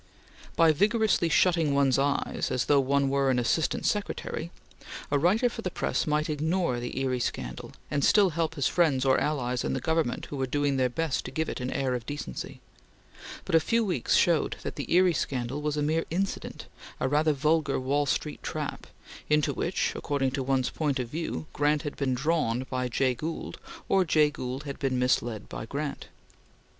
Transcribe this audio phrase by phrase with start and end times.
[0.55, 4.49] By vigorously shutting one's eyes, as though one were an Assistant Secretary,
[5.11, 9.05] a writer for the press might ignore the Erie scandal, and still help his friends
[9.05, 11.93] or allies in the Government who were doing their best to give it an air
[11.93, 12.61] of decency;
[13.45, 16.65] but a few weeks showed that the Erie scandal was a mere incident,
[16.99, 18.87] a rather vulgar Wall Street trap,
[19.29, 23.59] into which, according to one's point of view Grant had been drawn by Jay Gould,
[23.87, 26.07] or Jay Gould had been misled by Grant.